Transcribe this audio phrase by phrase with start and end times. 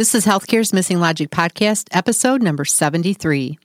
[0.00, 3.58] This is Healthcare's Missing Logic podcast, episode number 73.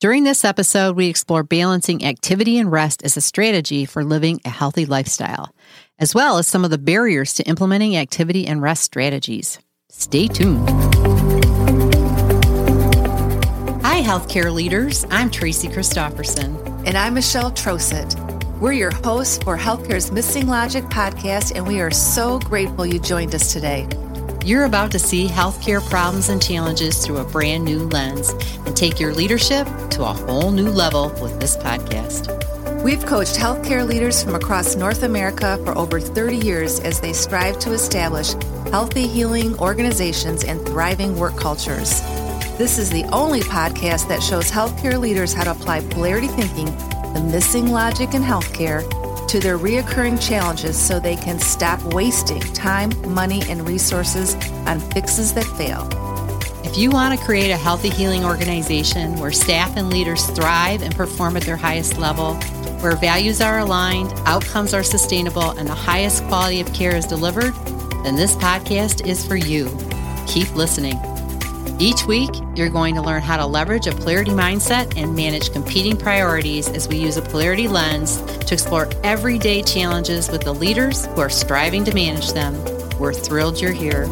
[0.00, 4.48] During this episode, we explore balancing activity and rest as a strategy for living a
[4.48, 5.54] healthy lifestyle,
[5.98, 9.58] as well as some of the barriers to implementing activity and rest strategies.
[9.90, 10.66] Stay tuned.
[13.84, 15.04] Hi, healthcare leaders.
[15.10, 16.56] I'm Tracy Christopherson.
[16.86, 18.18] And I'm Michelle Troseth.
[18.60, 23.34] We're your hosts for Healthcare's Missing Logic podcast, and we are so grateful you joined
[23.34, 23.86] us today.
[24.46, 28.30] You're about to see healthcare problems and challenges through a brand new lens
[28.64, 32.30] and take your leadership to a whole new level with this podcast.
[32.80, 37.58] We've coached healthcare leaders from across North America for over 30 years as they strive
[37.58, 38.34] to establish
[38.70, 42.00] healthy, healing organizations and thriving work cultures.
[42.56, 46.66] This is the only podcast that shows healthcare leaders how to apply polarity thinking,
[47.14, 48.84] the missing logic in healthcare,
[49.36, 54.34] to their reoccurring challenges so they can stop wasting time, money, and resources
[54.66, 55.86] on fixes that fail.
[56.64, 60.96] If you want to create a healthy healing organization where staff and leaders thrive and
[60.96, 62.34] perform at their highest level,
[62.80, 67.52] where values are aligned, outcomes are sustainable, and the highest quality of care is delivered,
[68.04, 69.66] then this podcast is for you.
[70.26, 70.98] Keep listening.
[71.78, 75.94] Each week, you're going to learn how to leverage a polarity mindset and manage competing
[75.94, 81.20] priorities as we use a polarity lens to explore everyday challenges with the leaders who
[81.20, 82.54] are striving to manage them.
[82.98, 84.06] We're thrilled you're here.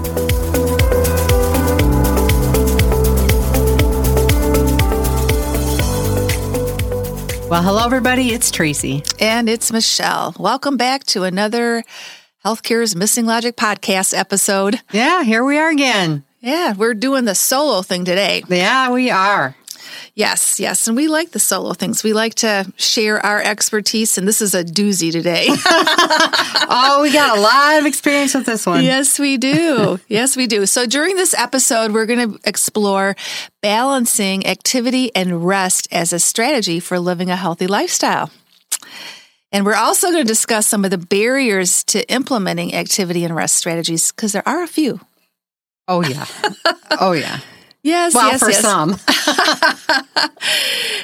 [7.49, 8.35] Well, hello, everybody.
[8.35, 9.05] It's Tracy.
[9.19, 10.35] And it's Michelle.
[10.39, 11.83] Welcome back to another
[12.45, 14.83] Healthcare's Missing Logic podcast episode.
[14.93, 16.25] Yeah, here we are again.
[16.45, 18.43] Yeah, we're doing the solo thing today.
[18.49, 19.57] Yeah, we are.
[20.15, 20.87] Yes, yes.
[20.87, 22.05] And we like the solo things.
[22.05, 25.47] We like to share our expertise, and this is a doozy today.
[25.49, 28.85] oh, we got a lot of experience with this one.
[28.85, 29.99] Yes, we do.
[30.09, 30.67] yes, we do.
[30.67, 33.17] So during this episode, we're going to explore
[33.63, 38.31] balancing activity and rest as a strategy for living a healthy lifestyle.
[39.51, 43.57] And we're also going to discuss some of the barriers to implementing activity and rest
[43.57, 45.01] strategies because there are a few.
[45.87, 46.27] Oh, yeah.
[47.01, 47.41] Oh, yeah.
[47.87, 48.63] Yes, well, yes, for yes.
[48.63, 48.97] some.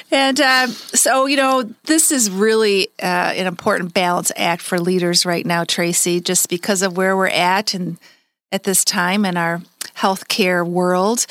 [0.11, 3.05] and uh, so, you know, this is really uh,
[3.35, 7.75] an important balance act for leaders right now, Tracy, just because of where we're at
[7.75, 7.99] and
[8.51, 9.61] at this time in our
[9.95, 11.27] healthcare world.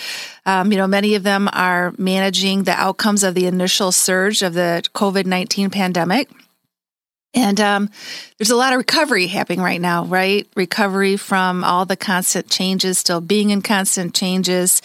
[0.47, 4.55] Um, you know, many of them are managing the outcomes of the initial surge of
[4.55, 6.31] the COVID 19 pandemic.
[7.35, 7.91] And um,
[8.39, 10.49] there's a lot of recovery happening right now, right?
[10.57, 14.83] Recovery from all the constant changes, still being in constant changes.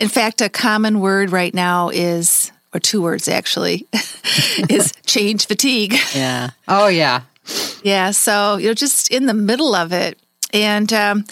[0.00, 3.86] In fact, a common word right now is, or two words actually,
[4.70, 5.94] is change fatigue.
[6.14, 6.50] Yeah.
[6.66, 7.22] Oh, yeah.
[7.82, 8.12] Yeah.
[8.12, 10.18] So, you're just in the middle of it.
[10.54, 11.24] And um,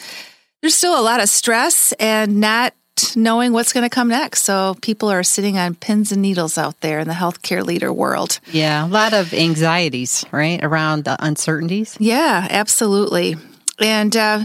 [0.60, 2.74] there's still a lot of stress and not
[3.16, 4.42] knowing what's going to come next.
[4.42, 8.40] So people are sitting on pins and needles out there in the healthcare leader world.
[8.50, 11.96] Yeah, a lot of anxieties, right, around the uncertainties.
[12.00, 13.36] Yeah, absolutely.
[13.78, 14.44] And uh,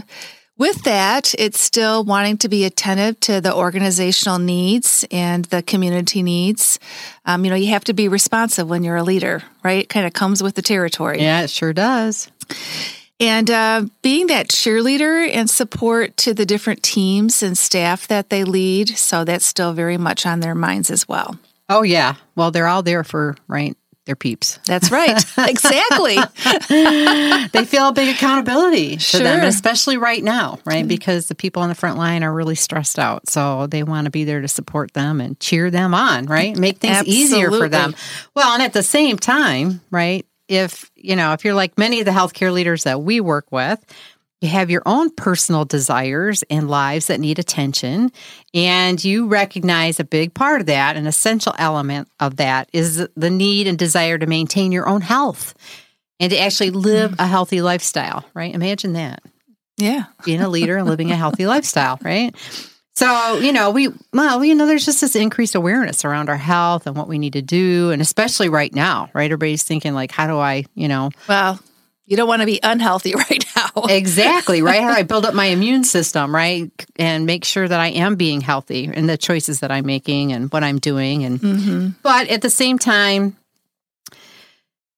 [0.56, 6.22] with that, it's still wanting to be attentive to the organizational needs and the community
[6.22, 6.80] needs.
[7.24, 9.84] Um, you know, you have to be responsive when you're a leader, right?
[9.84, 11.20] It kind of comes with the territory.
[11.20, 12.28] Yeah, it sure does.
[13.20, 18.44] And uh, being that cheerleader and support to the different teams and staff that they
[18.44, 18.90] lead.
[18.96, 21.38] So that's still very much on their minds as well.
[21.68, 22.14] Oh, yeah.
[22.36, 23.76] Well, they're all there for, right?
[24.06, 24.58] Their peeps.
[24.64, 25.22] That's right.
[25.38, 26.16] exactly.
[27.52, 29.20] they feel a big accountability to Sure.
[29.20, 30.86] them, especially right now, right?
[30.88, 33.28] Because the people on the front line are really stressed out.
[33.28, 36.56] So they want to be there to support them and cheer them on, right?
[36.56, 37.94] Make things easier for them.
[38.34, 40.24] Well, and at the same time, right?
[40.48, 43.84] If, you know, if you're like many of the healthcare leaders that we work with,
[44.40, 48.12] you have your own personal desires and lives that need attention.
[48.54, 53.30] And you recognize a big part of that, an essential element of that is the
[53.30, 55.54] need and desire to maintain your own health
[56.20, 57.16] and to actually live mm.
[57.18, 58.54] a healthy lifestyle, right?
[58.54, 59.22] Imagine that
[59.76, 60.04] Yeah.
[60.24, 62.34] being a leader and living a healthy lifestyle, right?
[62.98, 66.84] So, you know, we, well, you know, there's just this increased awareness around our health
[66.88, 67.92] and what we need to do.
[67.92, 69.26] And especially right now, right?
[69.26, 71.60] Everybody's thinking, like, how do I, you know, Well,
[72.06, 73.84] you don't want to be unhealthy right now.
[73.88, 74.82] exactly, right?
[74.82, 76.72] How do I build up my immune system, right?
[76.98, 80.50] And make sure that I am being healthy in the choices that I'm making and
[80.52, 81.22] what I'm doing.
[81.24, 81.88] And, Mm-hmm.
[82.02, 83.36] but at the same time,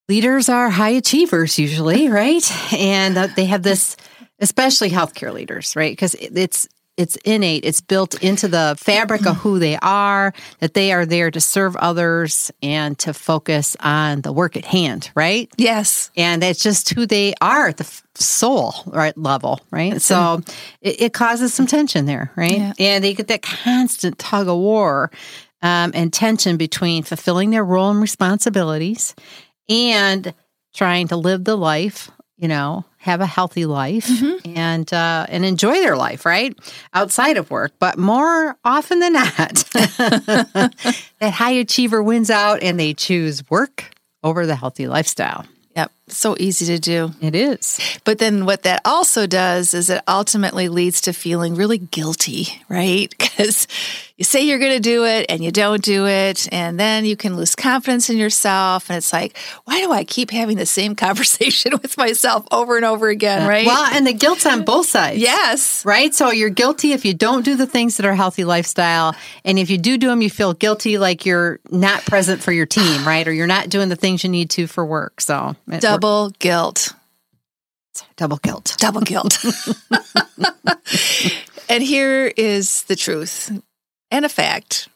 [0.09, 2.51] leaders are high achievers usually, right?
[2.73, 3.97] And uh, they have this,
[4.39, 5.93] especially healthcare leaders, right?
[5.93, 6.67] Because it's,
[7.01, 7.65] it's innate.
[7.65, 11.75] It's built into the fabric of who they are, that they are there to serve
[11.77, 15.51] others and to focus on the work at hand, right?
[15.57, 16.11] Yes.
[16.15, 19.95] And it's just who they are at the soul right level, right?
[19.95, 20.43] That's so
[20.83, 22.59] it, it, causes some tension there, right?
[22.59, 22.73] Yeah.
[22.79, 25.11] And they get that constant tug of war
[25.63, 29.15] um, and tension between fulfilling their role and responsibilities
[29.71, 30.35] and
[30.75, 34.57] trying to live the life you know, have a healthy life mm-hmm.
[34.57, 36.59] and uh, and enjoy their life, right,
[36.95, 37.73] outside of work.
[37.79, 40.73] But more often than not, that
[41.21, 43.95] high achiever wins out, and they choose work
[44.25, 45.45] over the healthy lifestyle.
[45.77, 45.93] Yep.
[46.13, 47.13] So easy to do.
[47.21, 47.79] It is.
[48.05, 53.15] But then what that also does is it ultimately leads to feeling really guilty, right?
[53.41, 53.69] Because
[54.21, 56.47] you say you're going to do it and you don't do it.
[56.53, 58.91] And then you can lose confidence in yourself.
[58.91, 59.35] And it's like,
[59.65, 63.65] why do I keep having the same conversation with myself over and over again, right?
[63.65, 65.21] Well, and the guilt's on both sides.
[65.21, 65.87] Yes.
[65.87, 66.15] Right?
[66.15, 69.15] So you're guilty if you don't do the things that are healthy lifestyle.
[69.45, 72.67] And if you do do them, you feel guilty like you're not present for your
[72.67, 73.27] team, right?
[73.27, 75.21] Or you're not doing the things you need to for work.
[75.21, 76.00] So double
[76.39, 76.95] guilt.
[78.17, 78.77] Double guilt.
[78.79, 79.45] Double guilt.
[81.69, 83.51] and here is the truth
[84.11, 84.89] and a fact.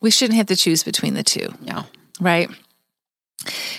[0.00, 1.54] We shouldn't have to choose between the two.
[1.60, 1.84] No.
[2.20, 2.50] Right?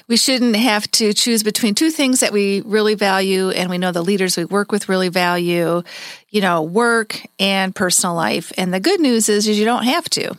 [0.08, 3.92] We shouldn't have to choose between two things that we really value and we know
[3.92, 5.84] the leaders we work with really value,
[6.30, 8.52] you know, work and personal life.
[8.58, 10.36] And the good news is, is you don't have to.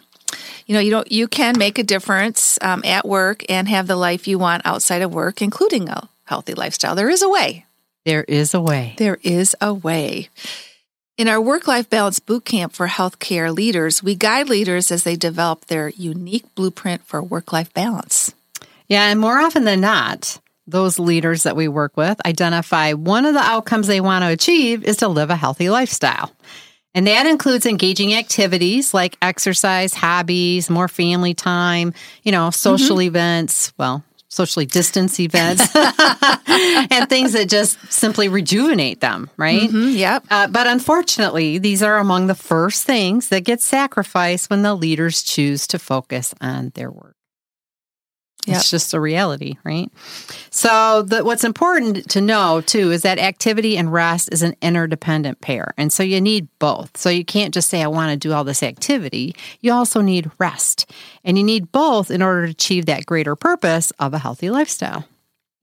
[0.67, 3.97] You know, you don't you can make a difference um, at work and have the
[3.97, 6.95] life you want outside of work, including a healthy lifestyle.
[6.95, 7.67] There is a way.
[8.05, 8.95] There is a way.
[8.99, 10.29] There is a way.
[11.17, 15.17] In our work life balance boot camp for healthcare leaders, we guide leaders as they
[15.17, 18.35] develop their unique blueprint for work life balance.
[18.89, 23.35] Yeah, and more often than not, those leaders that we work with identify one of
[23.35, 26.33] the outcomes they want to achieve is to live a healthy lifestyle.
[26.95, 31.93] And that includes engaging activities like exercise, hobbies, more family time,
[32.23, 33.09] you know, social mm-hmm.
[33.09, 33.73] events.
[33.77, 34.05] Well,
[34.35, 39.63] socially distance events and things that just simply rejuvenate them, right?
[39.63, 40.25] Mm-hmm, yep.
[40.31, 45.23] Uh, but unfortunately, these are among the first things that get sacrificed when the leaders
[45.23, 47.15] choose to focus on their work.
[48.47, 48.57] Yep.
[48.57, 49.91] It's just a reality, right?
[50.51, 55.41] So, the, what's important to know too is that activity and rest is an interdependent
[55.41, 55.73] pair.
[55.79, 56.97] And so you need both.
[56.97, 59.35] So, you can't just say, I want to do all this activity.
[59.61, 60.91] You also need rest.
[61.25, 65.07] And you need both in order to achieve that greater purpose of a healthy lifestyle.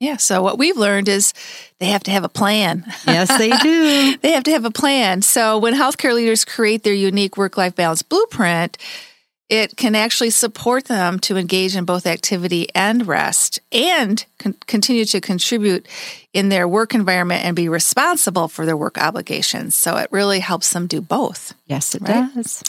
[0.02, 0.18] Yeah.
[0.18, 1.32] So, what we've learned is
[1.78, 2.92] they have to have a plan.
[3.06, 4.18] Yes, they do.
[4.18, 5.22] they have to have a plan.
[5.22, 8.80] So, when healthcare leaders create their unique work life balance blueprint,
[9.52, 15.04] it can actually support them to engage in both activity and rest and con- continue
[15.04, 15.86] to contribute
[16.32, 19.76] in their work environment and be responsible for their work obligations.
[19.76, 21.54] So it really helps them do both.
[21.68, 22.34] Yes, it right?
[22.34, 22.64] does.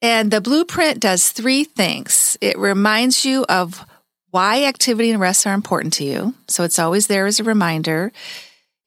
[0.00, 3.84] And the blueprint does three things it reminds you of
[4.30, 6.34] why activity and rest are important to you.
[6.48, 8.10] So it's always there as a reminder.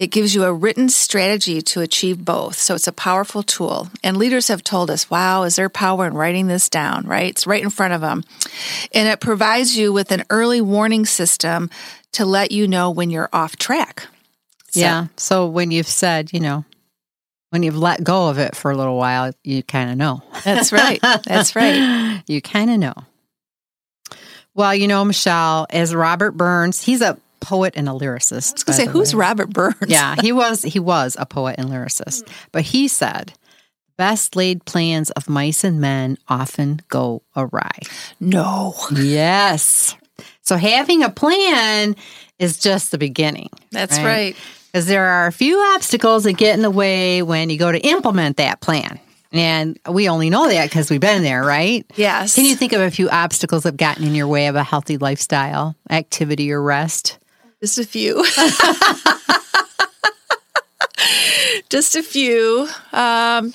[0.01, 2.55] It gives you a written strategy to achieve both.
[2.55, 3.87] So it's a powerful tool.
[4.03, 7.27] And leaders have told us, wow, is there power in writing this down, right?
[7.27, 8.23] It's right in front of them.
[8.95, 11.69] And it provides you with an early warning system
[12.13, 14.07] to let you know when you're off track.
[14.71, 15.07] So, yeah.
[15.17, 16.65] So when you've said, you know,
[17.51, 20.23] when you've let go of it for a little while, you kind of know.
[20.43, 20.99] That's right.
[21.27, 22.23] That's right.
[22.25, 22.95] you kind of know.
[24.55, 28.51] Well, you know, Michelle, as Robert Burns, he's a poet and a lyricist.
[28.51, 29.19] I was going to say, who's way.
[29.19, 29.75] Robert Burns?
[29.87, 32.27] Yeah, he was he was a poet and lyricist.
[32.51, 33.33] But he said,
[33.97, 37.77] best laid plans of mice and men often go awry.
[38.19, 38.73] No.
[38.91, 39.95] Yes.
[40.41, 41.95] So having a plan
[42.39, 43.49] is just the beginning.
[43.71, 44.35] That's right.
[44.71, 44.93] Because right?
[44.93, 48.37] there are a few obstacles that get in the way when you go to implement
[48.37, 48.99] that plan.
[49.31, 51.85] And we only know that because we've been there, right?
[51.95, 52.35] Yes.
[52.35, 54.63] Can you think of a few obstacles that have gotten in your way of a
[54.63, 57.17] healthy lifestyle, activity, or rest?
[57.61, 58.25] Just a few.
[61.69, 62.67] Just a few.
[62.91, 63.53] Um,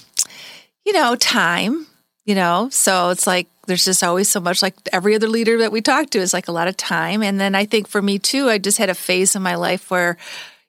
[0.85, 1.89] you know, time,
[2.25, 5.73] you know, so it's like there's just always so much like every other leader that
[5.73, 7.23] we talk to is like a lot of time.
[7.23, 9.91] And then I think for me too, I just had a phase in my life
[9.91, 10.17] where,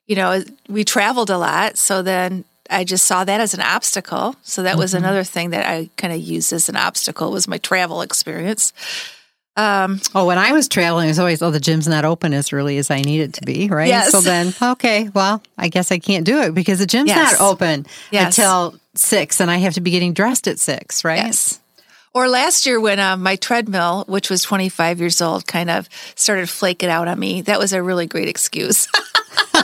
[0.06, 1.78] you know, we traveled a lot.
[1.78, 4.34] So then I just saw that as an obstacle.
[4.42, 4.80] So that mm-hmm.
[4.80, 8.72] was another thing that I kind of used as an obstacle was my travel experience.
[9.58, 12.52] Um, oh, when I was traveling, it was always, oh, the gym's not open as
[12.52, 13.88] early as I need it to be, right?
[13.88, 14.12] Yes.
[14.12, 17.32] So then, okay, well, I guess I can't do it because the gym's yes.
[17.32, 18.38] not open yes.
[18.38, 21.16] until six and I have to be getting dressed at six, right?
[21.16, 21.58] Yes.
[22.14, 26.48] Or last year when uh, my treadmill, which was 25 years old, kind of started
[26.48, 27.42] flaking out on me.
[27.42, 28.88] That was a really great excuse.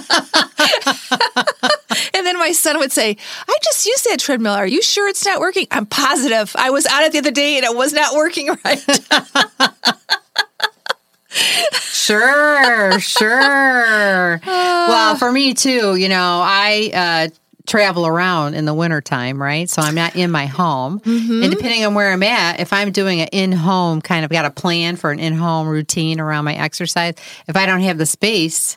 [2.14, 3.16] and then my son would say,
[3.48, 4.52] I just used that treadmill.
[4.52, 5.66] Are you sure it's not working?
[5.70, 6.54] I'm positive.
[6.58, 8.78] I was on it the other day and it was not working right.
[11.72, 14.40] sure, sure.
[14.46, 17.34] well, for me too, you know, I uh,
[17.66, 19.68] travel around in the wintertime, right?
[19.70, 21.00] So I'm not in my home.
[21.00, 21.42] Mm-hmm.
[21.42, 24.44] And depending on where I'm at, if I'm doing an in home kind of got
[24.44, 27.14] a plan for an in home routine around my exercise,
[27.48, 28.76] if I don't have the space,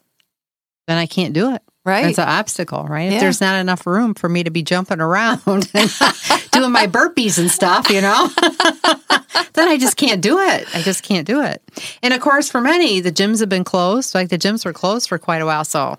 [0.87, 1.61] then I can't do it.
[1.83, 2.07] Right.
[2.07, 3.09] It's an obstacle, right?
[3.09, 3.15] Yeah.
[3.15, 5.65] If there's not enough room for me to be jumping around and
[6.51, 8.29] doing my burpees and stuff, you know,
[9.53, 10.67] then I just can't do it.
[10.75, 11.61] I just can't do it.
[12.03, 14.13] And of course, for many, the gyms have been closed.
[14.13, 15.63] Like the gyms were closed for quite a while.
[15.63, 15.97] So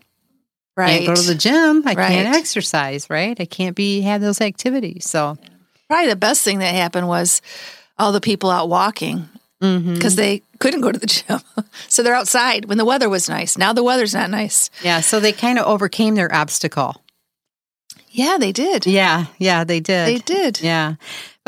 [0.78, 0.88] right.
[0.88, 1.82] I can't go to the gym.
[1.86, 2.08] I right.
[2.08, 3.38] can't exercise, right?
[3.38, 5.04] I can't be have those activities.
[5.08, 5.36] So
[5.88, 7.42] probably the best thing that happened was
[7.98, 9.28] all the people out walking
[9.60, 10.16] because mm-hmm.
[10.16, 11.40] they couldn't go to the gym.
[11.88, 13.58] so they're outside when the weather was nice.
[13.58, 14.70] Now the weather's not nice.
[14.82, 17.02] Yeah, so they kind of overcame their obstacle.
[18.10, 18.86] Yeah, they did.
[18.86, 20.06] Yeah, yeah, they did.
[20.06, 20.60] They did.
[20.60, 20.94] Yeah.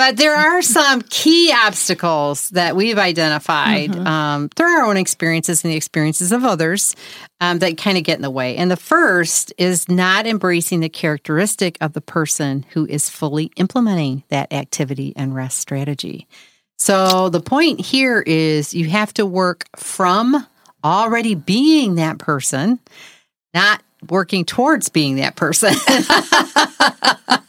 [0.01, 4.07] But there are some key obstacles that we've identified mm-hmm.
[4.07, 6.97] um, through our own experiences and the experiences of others
[7.39, 8.57] um, that kind of get in the way.
[8.57, 14.25] And the first is not embracing the characteristic of the person who is fully implementing
[14.31, 16.27] that activity and rest strategy.
[16.79, 20.47] So the point here is you have to work from
[20.83, 22.81] already being that person,
[23.53, 25.75] not working towards being that person.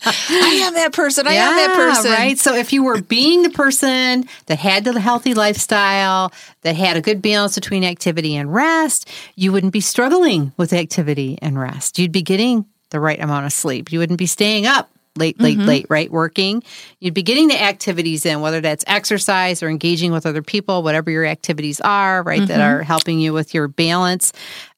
[0.03, 1.27] I am that person.
[1.27, 2.12] I yeah, am that person.
[2.12, 2.38] Right.
[2.38, 6.31] So if you were being the person that had the healthy lifestyle,
[6.62, 11.38] that had a good balance between activity and rest, you wouldn't be struggling with activity
[11.41, 11.98] and rest.
[12.00, 13.91] You'd be getting the right amount of sleep.
[13.91, 15.67] You wouldn't be staying up late, late, mm-hmm.
[15.67, 16.12] late, right?
[16.12, 16.63] Working.
[17.00, 21.12] You'd be getting the activities in, whether that's exercise or engaging with other people, whatever
[21.12, 22.48] your activities are, right, mm-hmm.
[22.48, 24.34] that are helping you with your balance.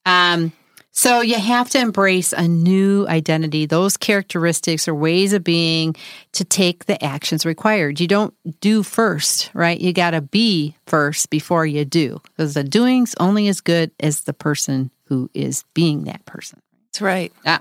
[0.05, 0.51] Um,
[0.95, 5.95] so you have to embrace a new identity, those characteristics or ways of being
[6.33, 7.99] to take the actions required.
[7.99, 9.79] You don't do first, right?
[9.81, 14.21] You got to be first before you do because the doing's only as good as
[14.21, 16.61] the person who is being that person.
[16.85, 17.33] That's right.
[17.43, 17.59] Yeah.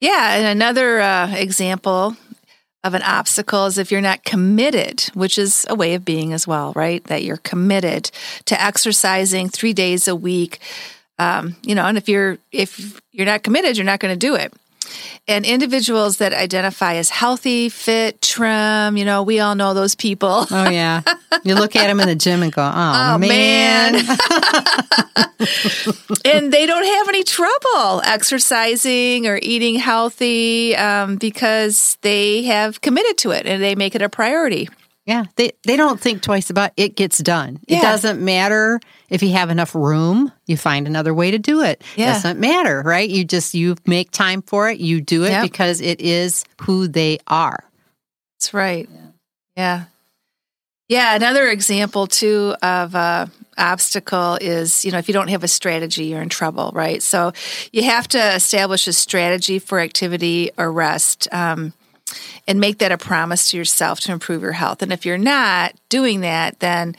[0.00, 2.16] Yeah, and another uh, example
[2.82, 6.46] of an obstacle is if you're not committed, which is a way of being as
[6.46, 7.04] well, right?
[7.04, 8.10] That you're committed
[8.46, 10.60] to exercising three days a week.
[11.18, 14.34] Um, you know, and if you're if you're not committed, you're not going to do
[14.34, 14.52] it
[15.28, 18.96] and individuals that identify as healthy, fit, trim.
[18.96, 20.46] You know, we all know those people.
[20.50, 21.02] Oh yeah,
[21.44, 22.68] you look at them in the gym and go, "Oh,
[23.14, 24.04] oh man,", man.
[26.24, 33.18] and they don't have any trouble exercising or eating healthy um, because they have committed
[33.18, 34.68] to it and they make it a priority.
[35.06, 36.82] Yeah, they they don't think twice about it.
[36.82, 37.60] it gets done.
[37.68, 37.78] Yeah.
[37.78, 41.82] It doesn't matter if you have enough room, you find another way to do it.
[41.94, 42.10] Yeah.
[42.10, 43.08] It doesn't matter, right?
[43.08, 45.42] You just you make time for it, you do it yep.
[45.42, 47.62] because it is who they are.
[48.34, 48.88] That's right.
[48.92, 49.06] Yeah.
[49.56, 49.84] Yeah.
[50.88, 55.48] yeah another example too of a obstacle is, you know, if you don't have a
[55.48, 57.02] strategy, you're in trouble, right?
[57.02, 57.32] So
[57.72, 61.28] you have to establish a strategy for activity or rest.
[61.32, 61.72] Um,
[62.46, 64.82] and make that a promise to yourself to improve your health.
[64.82, 66.96] And if you're not doing that, then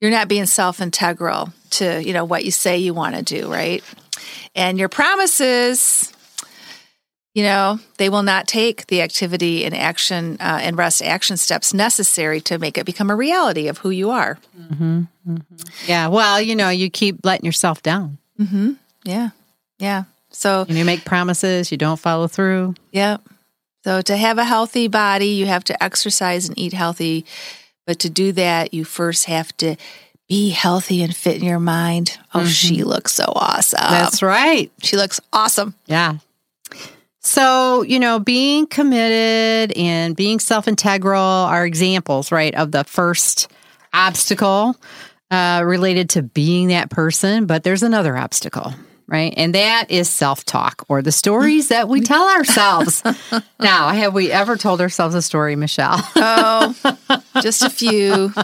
[0.00, 3.50] you're not being self integral to, you know, what you say you want to do,
[3.50, 3.82] right?
[4.54, 6.12] And your promises,
[7.34, 11.74] you know, they will not take the activity and action uh, and rest action steps
[11.74, 14.38] necessary to make it become a reality of who you are.
[14.58, 15.56] Mm-hmm, mm-hmm.
[15.86, 16.08] Yeah.
[16.08, 18.18] Well, you know, you keep letting yourself down.
[18.40, 18.72] Mm-hmm.
[19.04, 19.30] Yeah.
[19.78, 20.04] Yeah.
[20.30, 22.74] So and you make promises, you don't follow through.
[22.92, 23.18] Yeah.
[23.86, 27.24] So, to have a healthy body, you have to exercise and eat healthy.
[27.86, 29.76] But to do that, you first have to
[30.28, 32.18] be healthy and fit in your mind.
[32.34, 32.48] Oh, mm-hmm.
[32.48, 33.78] she looks so awesome.
[33.88, 34.72] That's right.
[34.82, 35.76] She looks awesome.
[35.86, 36.18] Yeah.
[37.20, 43.52] So, you know, being committed and being self integral are examples, right, of the first
[43.94, 44.74] obstacle
[45.30, 47.46] uh, related to being that person.
[47.46, 48.74] But there's another obstacle,
[49.08, 49.32] right?
[49.36, 53.02] And that is self talk or the stories that we tell ourselves.
[53.60, 56.00] now, have we ever told ourselves a story, Michelle?
[56.16, 56.74] oh,
[57.42, 58.32] just a few.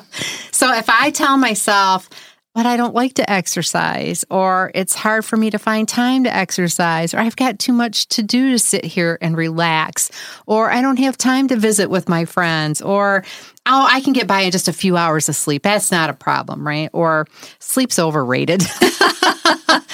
[0.54, 2.08] So if I tell myself,
[2.54, 6.34] but I don't like to exercise, or it's hard for me to find time to
[6.34, 10.10] exercise, or I've got too much to do to sit here and relax,
[10.46, 13.24] or I don't have time to visit with my friends, or
[13.64, 15.62] oh, I can get by in just a few hours of sleep.
[15.62, 16.90] That's not a problem, right?
[16.92, 17.26] Or
[17.58, 18.62] sleep's overrated.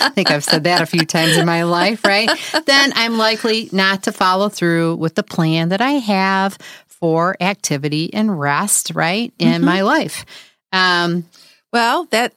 [0.01, 2.31] I think I've said that a few times in my life, right?
[2.67, 8.13] Then I'm likely not to follow through with the plan that I have for activity
[8.13, 9.65] and rest, right, in mm-hmm.
[9.65, 10.25] my life.
[10.73, 11.25] Um,
[11.73, 12.33] well, that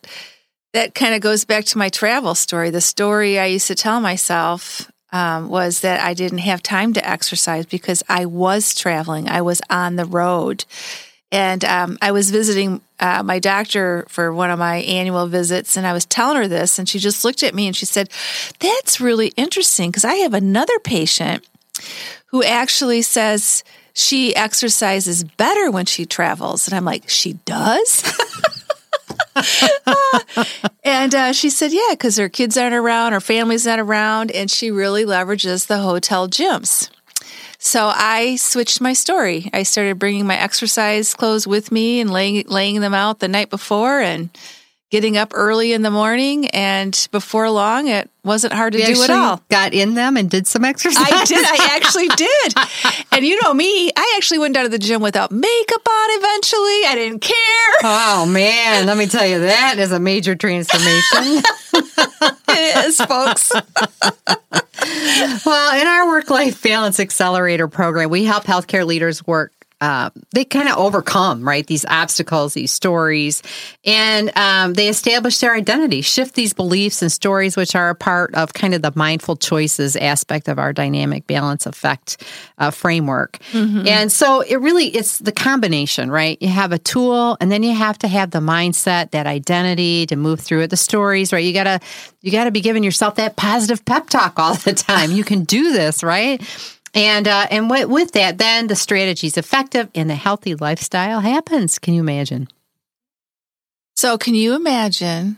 [0.73, 2.69] that kind of goes back to my travel story.
[2.69, 7.07] The story I used to tell myself um, was that I didn't have time to
[7.07, 9.27] exercise because I was traveling.
[9.27, 10.63] I was on the road.
[11.33, 15.87] And um, I was visiting uh, my doctor for one of my annual visits, and
[15.87, 18.09] I was telling her this, and she just looked at me and she said,
[18.59, 21.47] That's really interesting because I have another patient
[22.27, 26.67] who actually says she exercises better when she travels.
[26.67, 28.11] And I'm like, She does?
[30.83, 34.49] and uh, she said, yeah, because her kids aren't around, her family's not around, and
[34.49, 36.89] she really leverages the hotel gyms.
[37.57, 39.49] So I switched my story.
[39.53, 43.51] I started bringing my exercise clothes with me and laying laying them out the night
[43.51, 44.29] before, and
[44.91, 49.01] getting up early in the morning and before long it wasn't hard to you do
[49.03, 49.41] at all.
[49.49, 51.07] Got in them and did some exercise.
[51.09, 51.43] I did.
[51.43, 52.53] I actually did.
[53.11, 56.85] and you know me, I actually went down to the gym without makeup on eventually.
[56.85, 57.73] I didn't care.
[57.83, 61.41] Oh man, let me tell you that is a major transformation.
[61.73, 63.51] it is, folks.
[65.45, 70.45] well, in our work life balance accelerator program, we help healthcare leaders work uh, they
[70.45, 73.41] kind of overcome right these obstacles these stories.
[73.83, 78.33] And um, they establish their identity shift these beliefs and stories which are a part
[78.35, 82.23] of kind of the mindful choices aspect of our dynamic balance effect
[82.59, 83.39] uh, framework.
[83.51, 83.87] Mm-hmm.
[83.87, 86.37] and so it really it's the combination right?
[86.39, 90.15] You have a tool and then you have to have the mindset that identity to
[90.15, 90.69] move through it.
[90.69, 91.43] The stories right?
[91.43, 91.79] You gotta
[92.21, 95.11] you gotta be giving yourself that positive pep talk all the time.
[95.11, 96.39] You can do this right
[96.93, 101.21] and uh, and with, with that, then the strategy is effective and the healthy lifestyle
[101.21, 101.79] happens.
[101.79, 102.47] Can you imagine?
[103.95, 105.37] So, can you imagine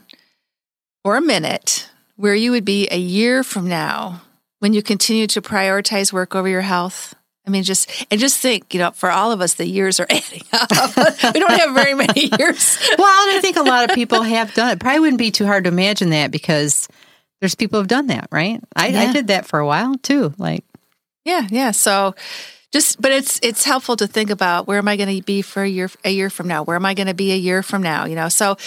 [1.03, 4.21] for a minute where you would be a year from now
[4.59, 7.13] when you continue to prioritize work over your health?
[7.45, 10.07] I mean, just and just think, you know, for all of us, the years are
[10.09, 10.69] adding up.
[11.33, 12.77] we don't have very many years.
[12.97, 14.79] well, and I think a lot of people have done it.
[14.79, 16.87] Probably wouldn't be too hard to imagine that because
[17.41, 18.61] there's people who've done that, right?
[18.75, 19.01] I, yeah.
[19.01, 20.33] I did that for a while too.
[20.37, 20.63] Like
[21.25, 21.71] yeah, yeah.
[21.71, 22.15] So
[22.71, 25.63] just but it's it's helpful to think about where am I going to be for
[25.63, 26.63] a year a year from now?
[26.63, 28.05] Where am I going to be a year from now?
[28.05, 28.57] You know, so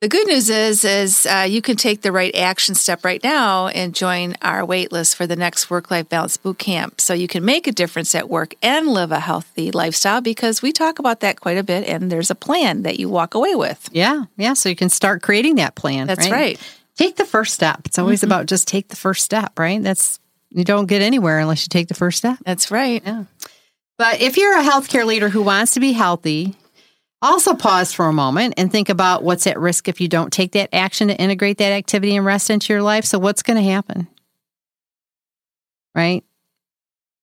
[0.00, 3.68] the good news is is uh, you can take the right action step right now
[3.68, 7.28] and join our wait list for the next work life balance boot camp so you
[7.28, 11.20] can make a difference at work and live a healthy lifestyle because we talk about
[11.20, 14.54] that quite a bit and there's a plan that you walk away with yeah yeah
[14.54, 16.78] so you can start creating that plan that's right, right.
[16.96, 18.28] take the first step it's always mm-hmm.
[18.28, 20.18] about just take the first step right that's
[20.50, 22.38] you don't get anywhere unless you take the first step.
[22.44, 23.02] That's right.
[23.04, 23.24] Yeah.
[23.98, 26.56] But if you're a healthcare leader who wants to be healthy,
[27.22, 30.52] also pause for a moment and think about what's at risk if you don't take
[30.52, 33.04] that action to integrate that activity and rest into your life.
[33.04, 34.08] So, what's going to happen?
[35.94, 36.24] Right?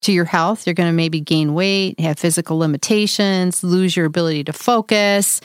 [0.04, 4.44] To your health, you're going to maybe gain weight, have physical limitations, lose your ability
[4.44, 5.42] to focus,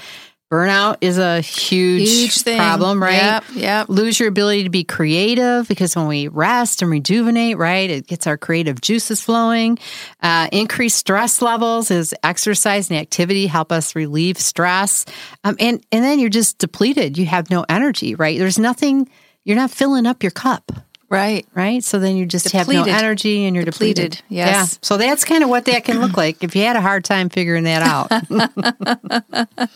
[0.53, 3.15] Burnout is a huge, huge problem, right?
[3.15, 3.89] Yep, yep.
[3.89, 8.27] Lose your ability to be creative because when we rest and rejuvenate, right, it gets
[8.27, 9.79] our creative juices flowing.
[10.23, 15.07] Uh, increased stress levels is exercise and activity help us relieve stress.
[15.43, 17.17] Um, and, and then you're just depleted.
[17.17, 18.39] You have no energy, right?
[18.39, 19.09] There's nothing,
[19.45, 20.71] you're not filling up your cup.
[21.13, 21.47] Right.
[21.55, 21.85] Right.
[21.85, 22.75] So then you just depleted.
[22.75, 24.13] have no energy and you're depleted.
[24.13, 24.25] depleted.
[24.31, 24.49] Yes.
[24.49, 24.79] Yeah.
[24.81, 27.29] So that's kind of what that can look like if you had a hard time
[27.29, 28.11] figuring that out.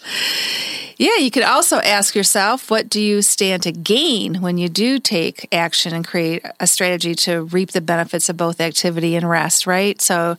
[0.96, 1.18] yeah.
[1.18, 5.46] You could also ask yourself, what do you stand to gain when you do take
[5.53, 10.01] action and create a strategy to reap the benefits of both activity and rest, right?
[10.01, 10.38] So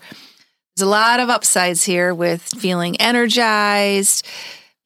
[0.76, 4.26] there's a lot of upsides here with feeling energized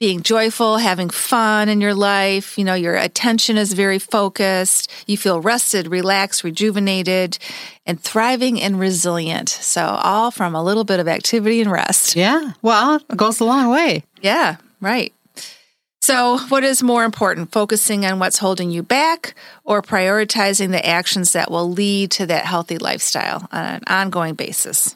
[0.02, 2.58] being joyful, having fun in your life.
[2.58, 4.90] You know, your attention is very focused.
[5.06, 7.38] You feel rested, relaxed, rejuvenated,
[7.86, 9.50] and thriving and resilient.
[9.50, 12.16] So, all from a little bit of activity and rest.
[12.16, 12.54] Yeah.
[12.64, 14.04] Well, it goes a long way.
[14.22, 15.14] Yeah, right.
[16.02, 19.36] So, what is more important, focusing on what's holding you back
[19.66, 24.96] or prioritizing the actions that will lead to that healthy lifestyle on an ongoing basis?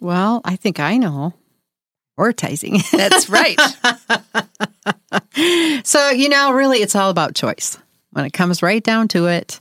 [0.00, 1.34] Well, I think I know
[2.18, 2.90] prioritizing.
[2.96, 3.58] That's right.
[5.86, 7.78] so, you know, really, it's all about choice.
[8.10, 9.58] When it comes right down to it,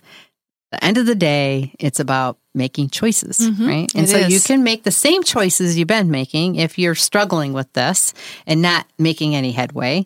[0.71, 3.67] the end of the day, it's about making choices, mm-hmm.
[3.67, 3.95] right?
[3.95, 4.33] And it so is.
[4.33, 8.13] you can make the same choices you've been making if you're struggling with this
[8.45, 10.05] and not making any headway.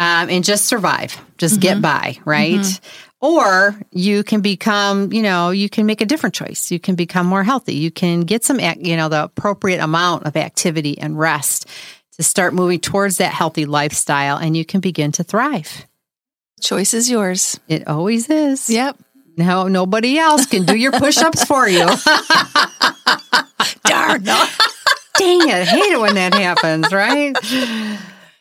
[0.00, 1.60] Um, and just survive, just mm-hmm.
[1.60, 2.60] get by, right?
[2.60, 3.07] Mm-hmm.
[3.20, 6.70] Or you can become, you know, you can make a different choice.
[6.70, 7.74] You can become more healthy.
[7.74, 11.66] You can get some, you know, the appropriate amount of activity and rest
[12.12, 15.86] to start moving towards that healthy lifestyle and you can begin to thrive.
[16.60, 17.58] Choice is yours.
[17.68, 18.70] It always is.
[18.70, 18.98] Yep.
[19.36, 21.86] No, nobody else can do your push ups for you.
[23.84, 24.22] Darn.
[25.18, 25.54] Dang it.
[25.54, 27.36] I hate it when that happens, right?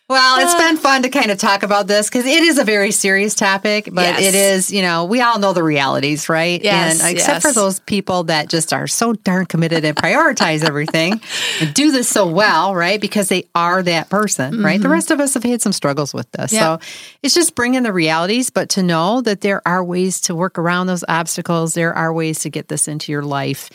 [0.10, 2.92] Well, it's been fun to kind of talk about this because it is a very
[2.92, 4.22] serious topic, but yes.
[4.22, 6.64] it is, you know, we all know the realities, right?
[6.64, 7.46] Yes, and except yes.
[7.46, 11.20] for those people that just are so darn committed and prioritize everything
[11.60, 13.02] and do this so well, right?
[13.02, 14.66] Because they are that person, mm-hmm.
[14.66, 14.82] right?
[14.82, 16.54] The rest of us have had some struggles with this.
[16.54, 16.62] Yep.
[16.62, 16.88] So
[17.22, 20.88] it's just bringing the realities, but to know that there are ways to work around
[20.88, 23.70] those obstacles, there are ways to get this into your life.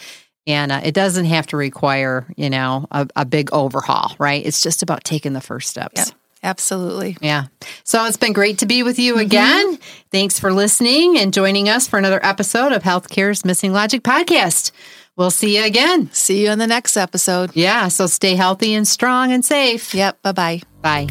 [0.47, 4.45] And uh, it doesn't have to require, you know, a, a, big overhaul, right?
[4.45, 6.09] It's just about taking the first steps.
[6.09, 6.19] Yep.
[6.43, 7.17] Absolutely.
[7.21, 7.47] Yeah.
[7.85, 9.21] So it's been great to be with you mm-hmm.
[9.21, 9.79] again.
[10.11, 14.73] Thanks for listening and joining us for another episode of Healthcare's Missing Logic podcast.
[15.17, 16.11] We'll see you again.
[16.13, 17.55] See you on the next episode.
[17.55, 17.89] Yeah.
[17.89, 19.95] So stay healthy and strong and safe.
[19.95, 20.23] Yep.
[20.23, 20.63] Bye-bye.
[20.81, 21.07] Bye.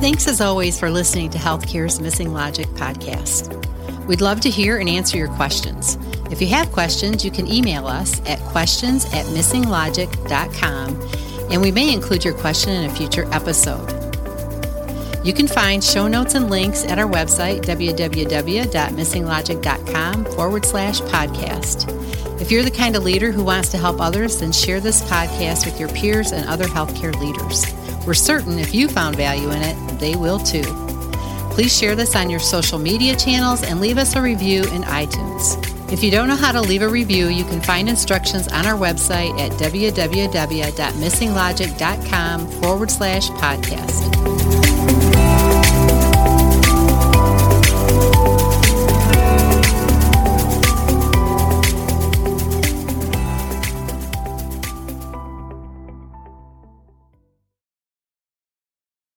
[0.00, 3.54] Thanks as always for listening to Healthcare's Missing Logic podcast.
[4.06, 5.98] We'd love to hear and answer your questions.
[6.30, 11.08] If you have questions, you can email us at questions at missinglogic.com
[11.50, 13.94] and we may include your question in a future episode.
[15.24, 22.40] You can find show notes and links at our website, www.missinglogic.com forward slash podcast.
[22.40, 25.66] If you're the kind of leader who wants to help others, then share this podcast
[25.66, 27.66] with your peers and other healthcare leaders.
[28.06, 30.64] We're certain if you found value in it, they will too.
[31.50, 35.77] Please share this on your social media channels and leave us a review in iTunes.
[35.90, 38.76] If you don't know how to leave a review, you can find instructions on our
[38.78, 44.27] website at www.missinglogic.com forward slash podcast.